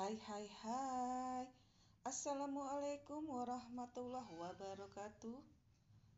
Hai 0.00 0.16
hai 0.16 0.48
hai. 0.64 1.44
Assalamualaikum 2.08 3.20
warahmatullahi 3.20 4.32
wabarakatuh. 4.32 5.36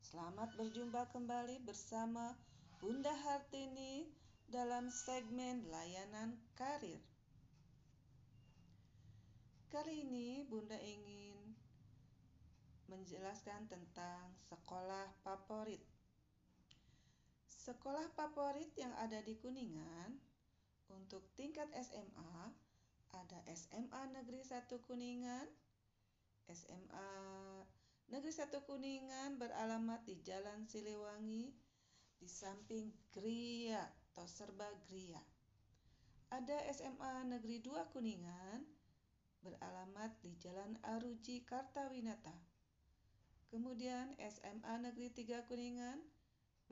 Selamat 0.06 0.54
berjumpa 0.54 1.10
kembali 1.10 1.66
bersama 1.66 2.38
Bunda 2.79 3.10
Hartini 3.10 4.06
dalam 4.46 4.87
segmen 4.87 5.66
layanan 5.66 6.38
karir. 6.54 7.03
Kali 9.66 10.06
ini 10.06 10.46
Bunda 10.46 10.78
ingin 10.78 11.42
menjelaskan 12.86 13.66
tentang 13.66 14.30
sekolah 14.46 15.10
favorit. 15.26 15.82
Sekolah 17.50 18.06
favorit 18.14 18.70
yang 18.78 18.94
ada 18.94 19.18
di 19.26 19.34
Kuningan 19.42 20.22
untuk 20.86 21.26
tingkat 21.34 21.66
SMA 21.82 22.70
ada 23.12 23.44
SMA 23.52 24.02
Negeri 24.16 24.41
1 24.41 24.73
Kuningan, 24.88 25.45
SMA 26.48 27.12
Negeri 28.09 28.32
1 28.32 28.48
Kuningan 28.64 29.37
beralamat 29.37 30.00
di 30.09 30.16
Jalan 30.24 30.64
Siliwangi 30.64 31.52
di 32.16 32.28
samping 32.28 32.88
Gria 33.12 33.84
atau 34.12 34.24
Serba 34.24 34.68
Gria. 34.88 35.20
Ada 36.32 36.73
SMA 36.73 37.28
Negeri 37.28 37.60
2 37.60 37.92
Kuningan 37.92 38.64
beralamat 39.45 40.16
di 40.24 40.32
Jalan 40.40 40.80
Aruji 40.80 41.45
Kartawinata. 41.45 42.32
Kemudian 43.52 44.16
SMA 44.16 44.80
Negeri 44.80 45.12
3 45.12 45.45
Kuningan 45.45 46.01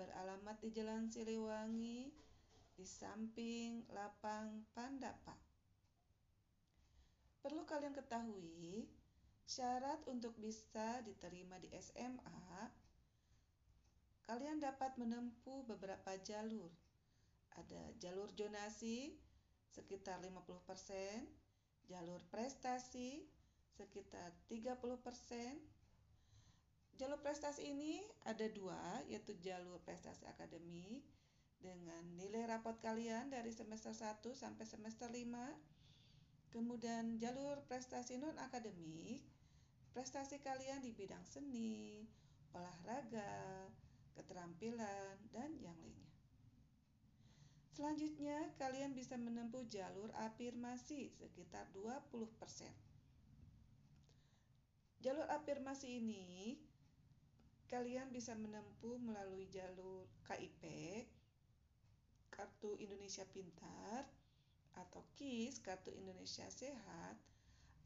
beralamat 0.00 0.56
di 0.64 0.72
Jalan 0.72 1.12
Siliwangi 1.12 2.08
di 2.72 2.84
samping 2.88 3.84
Lapang 3.92 4.64
Pandapa. 4.72 5.49
Perlu 7.50 7.66
kalian 7.66 7.90
ketahui, 7.90 8.86
syarat 9.42 9.98
untuk 10.06 10.38
bisa 10.38 11.02
diterima 11.02 11.58
di 11.58 11.66
SMA, 11.82 12.70
kalian 14.22 14.62
dapat 14.62 14.94
menempuh 14.94 15.66
beberapa 15.66 16.14
jalur. 16.22 16.70
Ada 17.58 17.98
jalur 17.98 18.30
jonasi 18.38 19.18
sekitar 19.66 20.22
50%, 20.22 21.90
jalur 21.90 22.22
prestasi 22.30 23.26
sekitar 23.74 24.30
30%. 24.46 27.02
Jalur 27.02 27.18
prestasi 27.18 27.66
ini 27.66 27.98
ada 28.30 28.46
dua, 28.46 29.02
yaitu 29.10 29.34
jalur 29.42 29.82
prestasi 29.82 30.22
akademik 30.30 31.02
dengan 31.58 32.14
nilai 32.14 32.46
rapot 32.46 32.78
kalian 32.78 33.26
dari 33.26 33.50
semester 33.50 33.90
1 33.90 34.22
sampai 34.38 34.62
semester 34.62 35.10
5 35.10 35.79
Kemudian 36.50 37.14
jalur 37.22 37.62
prestasi 37.70 38.18
non 38.18 38.34
akademik, 38.42 39.22
prestasi 39.94 40.42
kalian 40.42 40.82
di 40.82 40.90
bidang 40.90 41.22
seni, 41.22 42.02
olahraga, 42.50 43.70
keterampilan, 44.18 45.14
dan 45.30 45.54
yang 45.62 45.78
lainnya. 45.78 46.10
Selanjutnya, 47.70 48.50
kalian 48.58 48.92
bisa 48.98 49.14
menempuh 49.14 49.62
jalur 49.70 50.10
afirmasi 50.18 51.14
sekitar 51.14 51.70
20%. 51.72 52.18
Jalur 55.00 55.24
afirmasi 55.32 56.02
ini 56.02 56.60
kalian 57.70 58.10
bisa 58.10 58.34
menempuh 58.34 58.98
melalui 58.98 59.46
jalur 59.48 60.04
KIP, 60.26 60.66
Kartu 62.28 62.74
Indonesia 62.82 63.22
Pintar, 63.30 64.04
atau 64.88 65.04
KIS, 65.16 65.60
Kartu 65.60 65.92
Indonesia 65.92 66.48
Sehat, 66.48 67.16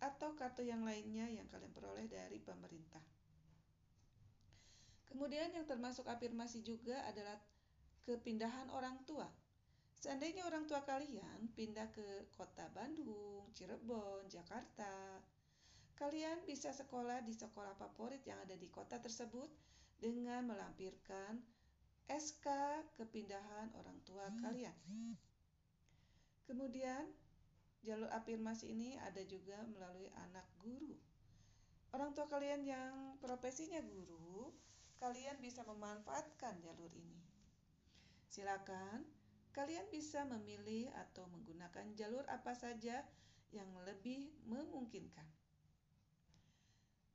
atau 0.04 0.36
kartu 0.36 0.60
yang 0.60 0.84
lainnya 0.84 1.24
yang 1.30 1.48
kalian 1.48 1.72
peroleh 1.72 2.04
dari 2.04 2.36
pemerintah. 2.36 3.00
Kemudian 5.08 5.54
yang 5.54 5.64
termasuk 5.64 6.04
afirmasi 6.10 6.60
juga 6.60 7.00
adalah 7.06 7.38
kepindahan 8.04 8.68
orang 8.74 9.00
tua. 9.08 9.30
Seandainya 9.94 10.44
orang 10.44 10.68
tua 10.68 10.84
kalian 10.84 11.48
pindah 11.56 11.88
ke 11.94 12.28
kota 12.36 12.68
Bandung, 12.76 13.48
Cirebon, 13.56 14.28
Jakarta, 14.28 15.22
kalian 15.96 16.44
bisa 16.44 16.74
sekolah 16.74 17.24
di 17.24 17.32
sekolah 17.32 17.72
favorit 17.78 18.20
yang 18.28 18.36
ada 18.42 18.58
di 18.58 18.68
kota 18.68 19.00
tersebut 19.00 19.48
dengan 19.96 20.44
melampirkan 20.44 21.40
SK 22.04 22.44
kepindahan 23.00 23.72
orang 23.72 23.96
tua 24.04 24.28
kalian. 24.44 24.76
Kemudian 26.44 27.08
jalur 27.84 28.08
afirmasi 28.12 28.72
ini 28.72 28.96
ada 29.00 29.20
juga 29.24 29.60
melalui 29.68 30.08
anak 30.28 30.44
guru. 30.60 30.96
Orang 31.92 32.12
tua 32.12 32.26
kalian 32.26 32.66
yang 32.66 33.16
profesinya 33.22 33.78
guru, 33.84 34.50
kalian 34.98 35.38
bisa 35.38 35.62
memanfaatkan 35.62 36.58
jalur 36.64 36.90
ini. 36.96 37.22
Silakan 38.28 39.06
kalian 39.54 39.86
bisa 39.86 40.26
memilih 40.26 40.90
atau 41.06 41.30
menggunakan 41.30 41.94
jalur 41.94 42.26
apa 42.26 42.58
saja 42.58 43.06
yang 43.54 43.70
lebih 43.86 44.34
memungkinkan. 44.50 45.28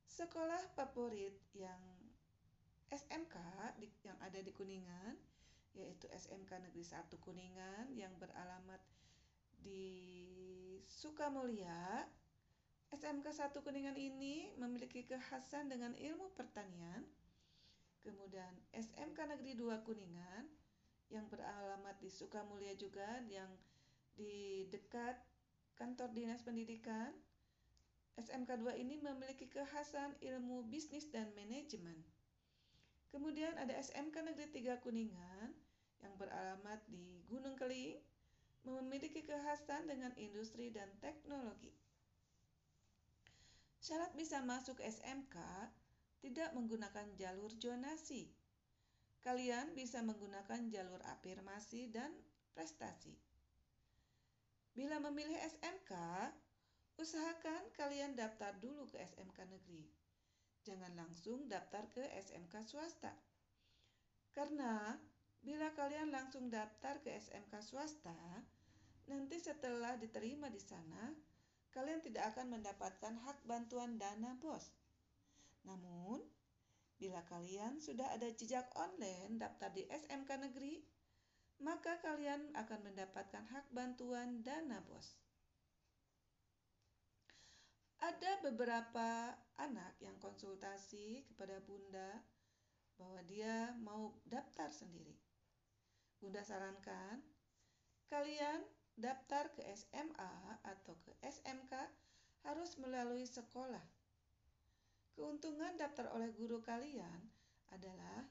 Sekolah 0.08 0.64
favorit 0.72 1.36
yang 1.52 1.80
SMK 2.88 3.36
yang 4.02 4.16
ada 4.24 4.40
di 4.40 4.50
Kuningan 4.56 5.14
yaitu 5.76 6.10
SMK 6.10 6.50
Negeri 6.66 6.82
1 6.82 7.06
Kuningan 7.22 7.94
yang 7.94 8.10
beralamat 8.18 8.80
di 9.60 9.86
Sukamulya, 10.90 12.04
SMK 12.90 13.30
1 13.30 13.62
Kuningan 13.62 13.94
ini 13.94 14.50
memiliki 14.58 15.06
kekhasan 15.06 15.70
dengan 15.70 15.94
ilmu 15.94 16.34
pertanian. 16.34 17.06
Kemudian 18.02 18.50
SMK 18.74 19.30
Negeri 19.30 19.54
2 19.54 19.86
Kuningan 19.86 20.44
yang 21.12 21.30
beralamat 21.30 21.96
di 22.02 22.10
Sukamulya 22.10 22.74
juga 22.74 23.22
yang 23.30 23.48
di 24.18 24.66
dekat 24.68 25.16
kantor 25.78 26.10
Dinas 26.12 26.42
Pendidikan. 26.42 27.14
SMK 28.18 28.58
2 28.60 28.82
ini 28.82 28.98
memiliki 29.00 29.46
kekhasan 29.48 30.18
ilmu 30.20 30.66
bisnis 30.68 31.08
dan 31.08 31.30
manajemen. 31.32 31.96
Kemudian 33.08 33.56
ada 33.56 33.72
SMK 33.78 34.34
Negeri 34.34 34.50
3 34.50 34.82
Kuningan 34.82 35.54
yang 36.02 36.14
beralamat 36.18 36.80
di 36.90 37.22
Gunung 37.30 37.54
Keling 37.54 38.09
memiliki 38.64 39.24
kekhasan 39.24 39.88
dengan 39.88 40.12
industri 40.20 40.68
dan 40.68 40.88
teknologi. 41.00 41.72
Syarat 43.80 44.12
bisa 44.12 44.44
masuk 44.44 44.76
SMK 44.84 45.36
tidak 46.20 46.52
menggunakan 46.52 47.08
jalur 47.16 47.48
jonasi. 47.56 48.28
Kalian 49.24 49.72
bisa 49.72 50.04
menggunakan 50.04 50.68
jalur 50.68 51.00
afirmasi 51.08 51.88
dan 51.88 52.12
prestasi. 52.52 53.16
Bila 54.76 55.00
memilih 55.00 55.36
SMK, 55.40 55.92
usahakan 57.00 57.72
kalian 57.72 58.12
daftar 58.16 58.52
dulu 58.60 58.84
ke 58.88 59.00
SMK 59.00 59.48
negeri. 59.48 59.88
Jangan 60.64 60.92
langsung 60.92 61.48
daftar 61.48 61.88
ke 61.88 62.04
SMK 62.04 62.68
swasta. 62.68 63.16
Karena 64.36 64.94
Bila 65.40 65.72
kalian 65.72 66.12
langsung 66.12 66.52
daftar 66.52 67.00
ke 67.00 67.16
SMK 67.16 67.64
swasta, 67.64 68.44
nanti 69.08 69.40
setelah 69.40 69.96
diterima 69.96 70.52
di 70.52 70.60
sana, 70.60 71.16
kalian 71.72 72.04
tidak 72.04 72.36
akan 72.36 72.60
mendapatkan 72.60 73.14
hak 73.24 73.40
bantuan 73.48 73.96
dana 73.96 74.36
BOS. 74.36 74.68
Namun, 75.64 76.20
bila 77.00 77.24
kalian 77.24 77.80
sudah 77.80 78.12
ada 78.12 78.28
jejak 78.36 78.68
online 78.76 79.40
daftar 79.40 79.72
di 79.72 79.88
SMK 79.88 80.28
negeri, 80.44 80.84
maka 81.64 81.96
kalian 82.04 82.52
akan 82.56 82.92
mendapatkan 82.92 83.44
hak 83.48 83.66
bantuan 83.72 84.44
dana 84.44 84.84
BOS. 84.84 85.16
Ada 88.00 88.40
beberapa 88.44 89.36
anak 89.60 89.96
yang 90.00 90.16
konsultasi 90.20 91.24
kepada 91.28 91.60
Bunda 91.60 92.24
bahwa 92.96 93.20
dia 93.28 93.76
mau 93.80 94.16
daftar 94.24 94.72
sendiri. 94.72 95.29
Bunda 96.20 96.44
sarankan 96.44 97.24
kalian 98.12 98.60
daftar 99.00 99.48
ke 99.56 99.64
SMA 99.72 100.60
atau 100.60 100.92
ke 101.00 101.16
SMK 101.24 101.72
harus 102.44 102.76
melalui 102.76 103.24
sekolah. 103.24 103.82
Keuntungan 105.16 105.80
daftar 105.80 106.12
oleh 106.12 106.28
guru 106.36 106.60
kalian 106.60 107.20
adalah 107.72 108.28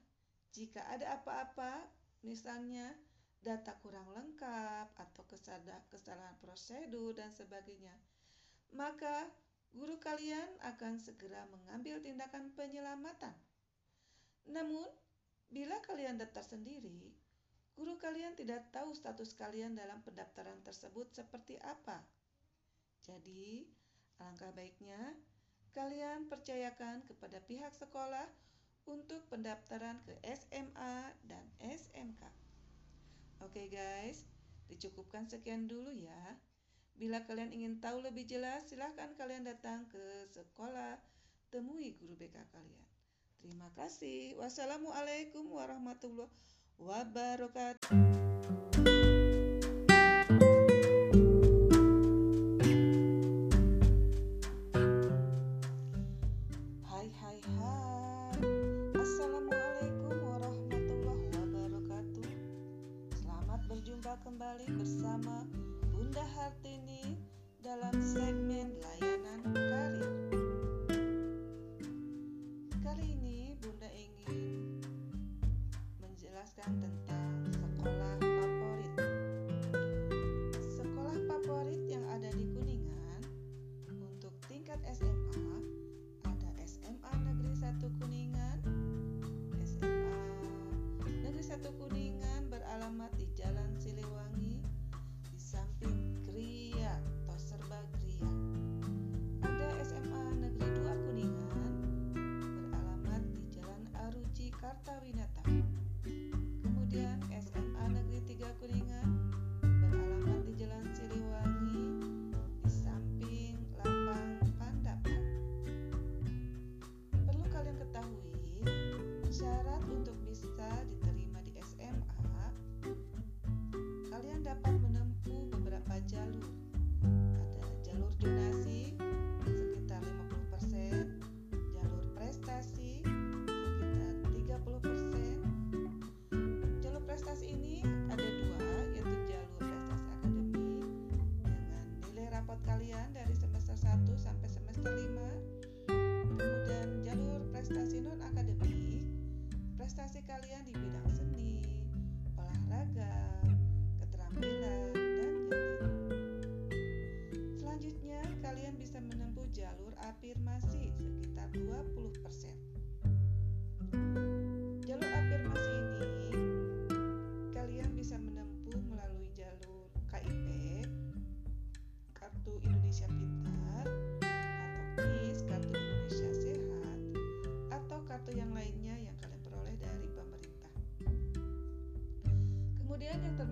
jika 0.54 0.86
ada 0.90 1.18
apa-apa, 1.22 1.86
misalnya 2.26 2.94
data 3.40 3.78
kurang 3.80 4.10
lengkap 4.12 4.94
atau 4.98 5.24
kesalahan 5.90 6.36
prosedur 6.42 7.16
dan 7.16 7.32
sebagainya, 7.32 7.94
maka 8.76 9.30
guru 9.72 10.02
kalian 10.02 10.50
akan 10.66 10.98
segera 10.98 11.46
mengambil 11.48 12.02
tindakan 12.02 12.52
penyelamatan. 12.58 13.34
Namun, 14.50 14.90
bila 15.54 15.78
kalian 15.86 16.18
daftar 16.18 16.42
sendiri, 16.42 17.14
Guru 17.80 17.96
kalian 17.96 18.36
tidak 18.36 18.68
tahu 18.76 18.92
status 18.92 19.32
kalian 19.40 19.72
dalam 19.72 20.04
pendaftaran 20.04 20.60
tersebut 20.68 21.16
seperti 21.16 21.56
apa. 21.64 22.04
Jadi, 23.08 23.64
alangkah 24.20 24.52
baiknya 24.52 25.00
kalian 25.72 26.28
percayakan 26.28 27.08
kepada 27.08 27.40
pihak 27.48 27.72
sekolah 27.72 28.28
untuk 28.84 29.24
pendaftaran 29.32 29.96
ke 30.04 30.12
SMA 30.28 31.16
dan 31.24 31.48
SMK. 31.64 32.20
Oke 33.48 33.72
guys, 33.72 34.28
dicukupkan 34.68 35.32
sekian 35.32 35.72
dulu 35.72 35.96
ya. 35.96 36.36
Bila 37.00 37.24
kalian 37.24 37.56
ingin 37.56 37.80
tahu 37.80 38.04
lebih 38.04 38.28
jelas, 38.28 38.68
silahkan 38.68 39.16
kalian 39.16 39.48
datang 39.48 39.88
ke 39.88 40.28
sekolah, 40.36 41.00
temui 41.48 41.96
guru 41.96 42.20
BK 42.20 42.44
kalian. 42.52 42.84
Terima 43.40 43.72
kasih. 43.80 44.36
Wassalamualaikum 44.36 45.48
warahmatullahi 45.48 46.28
wabarakatuh. 46.28 46.59
Kembali 46.80 47.99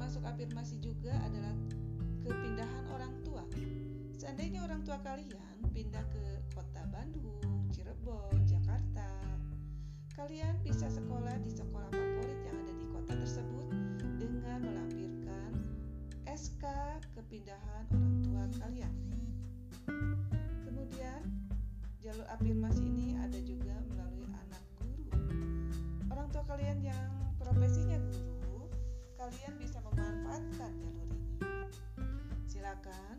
termasuk 0.08 0.24
afirmasi 0.24 0.80
juga 0.80 1.12
adalah 1.20 1.52
kepindahan 2.24 2.86
orang 2.96 3.12
tua. 3.28 3.44
Seandainya 4.16 4.64
orang 4.64 4.80
tua 4.88 5.04
kalian 5.04 5.60
pindah 5.76 6.00
ke 6.16 6.48
kota 6.56 6.80
Bandung, 6.96 7.44
Cirebon, 7.76 8.40
Jakarta, 8.48 9.04
kalian 10.16 10.64
bisa 10.64 10.88
sekolah 10.88 11.36
di 11.44 11.52
sekolah 11.52 11.92
favorit 11.92 12.40
yang 12.40 12.56
ada 12.56 12.74
di 12.80 12.86
kota 12.88 13.14
tersebut 13.20 13.68
dengan 14.16 14.64
melampirkan 14.64 15.52
SK 16.24 16.64
kepindahan 17.12 17.84
orang 17.92 18.16
tua 18.24 18.44
kalian. 18.64 18.96
Kemudian, 20.64 21.52
jalur 22.00 22.24
afirmasi 22.32 22.80
ini 22.80 23.20
ada 23.20 23.44
juga 23.44 23.76
melalui 23.92 24.24
anak 24.32 24.64
guru. 24.80 25.04
Orang 26.08 26.32
tua 26.32 26.48
kalian 26.48 26.80
yang 26.80 27.12
profesinya 27.36 28.00
guru, 28.08 28.72
kalian 29.20 29.60
bisa 29.60 29.84
memanfaatkan 29.98 30.72
jalur 30.78 31.06
ini. 31.10 31.26
Silakan, 32.46 33.18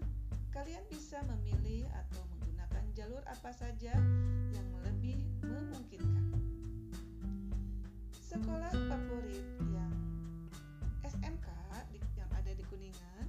kalian 0.55 0.87
bisa 0.87 1.19
memilih 1.27 1.91
atau 1.91 2.23
menggunakan 2.31 2.85
jalur 2.95 3.23
apa 3.27 3.51
saja 3.51 3.99
yang 4.55 4.69
lebih 4.87 5.19
memungkinkan. 5.43 6.39
Sekolah 8.15 8.71
favorit 8.71 9.43
yang 9.75 9.91
SMK 11.03 11.49
yang 12.15 12.31
ada 12.31 12.55
di 12.55 12.63
Kuningan 12.71 13.27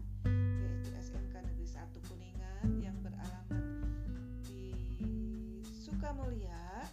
yaitu 0.62 0.94
SMK 1.02 1.34
Negeri 1.42 1.66
1 1.66 1.90
Kuningan 2.06 2.68
yang 2.78 2.98
beralamat 3.02 3.66
di 4.46 4.78
Sukamulya. 5.66 6.86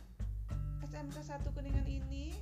SMK 0.89 1.17
1 1.21 1.53
Kuningan 1.53 1.85
ini 1.85 2.33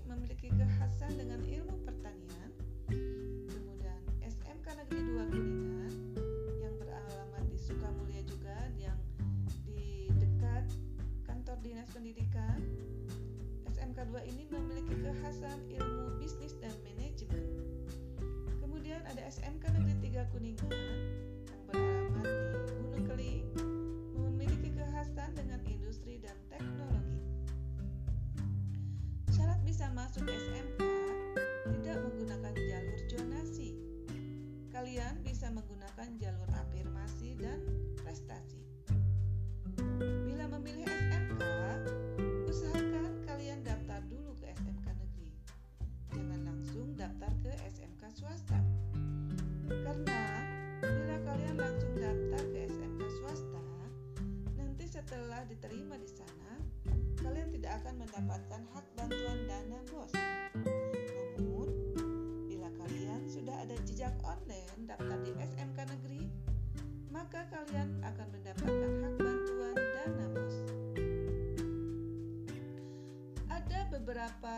diterima 55.54 55.94
di 55.94 56.10
sana, 56.10 56.58
kalian 57.22 57.54
tidak 57.54 57.78
akan 57.78 57.94
mendapatkan 58.02 58.62
hak 58.74 58.86
bantuan 58.98 59.38
dana 59.46 59.78
BOS. 59.86 60.12
Namun, 61.38 61.68
bila 62.50 62.68
kalian 62.74 63.22
sudah 63.30 63.54
ada 63.62 63.78
jejak 63.86 64.10
online 64.26 64.90
daftar 64.90 65.18
di 65.22 65.30
SMK 65.38 65.78
negeri, 65.94 66.26
maka 67.14 67.46
kalian 67.54 68.02
akan 68.02 68.26
mendapatkan 68.34 68.90
hak 68.98 69.14
bantuan 69.14 69.76
dana 69.78 70.26
BOS. 70.34 70.56
Ada 73.46 73.78
beberapa 73.94 74.56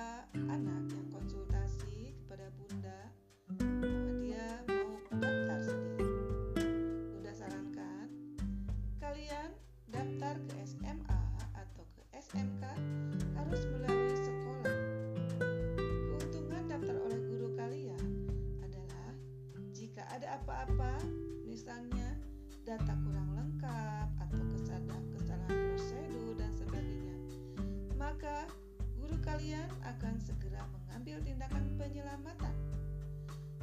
kalian 29.37 29.69
akan 29.85 30.17
segera 30.17 30.65
mengambil 30.73 31.21
tindakan 31.21 31.61
penyelamatan. 31.77 32.57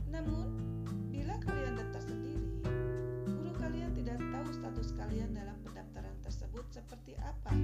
Namun, 0.06 0.54
bila 1.10 1.34
kalian 1.42 1.82
daftar 1.82 2.14
sendiri, 2.14 2.62
guru 3.26 3.50
kalian 3.58 3.90
tidak 3.98 4.22
tahu 4.22 4.54
status 4.54 4.94
kalian 4.94 5.34
dalam 5.34 5.58
pendaftaran 5.66 6.14
tersebut 6.22 6.62
seperti 6.70 7.18
apa. 7.18 7.58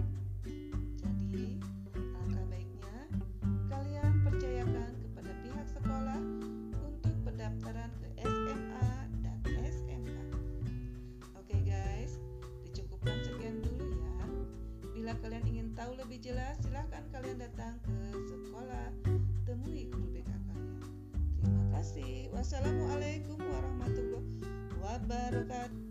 Lebih 16.19 16.35
jelas, 16.35 16.59
silahkan 16.59 17.03
kalian 17.15 17.39
datang 17.39 17.79
ke 17.79 17.95
sekolah 18.27 18.91
temui 19.47 19.88
guru 19.88 20.03
BK 20.11 20.27
kalian. 20.27 20.83
Terima 21.39 21.63
kasih. 21.79 22.27
Wassalamualaikum 22.35 23.39
warahmatullahi 23.39 24.27
wabarakatuh. 24.83 25.88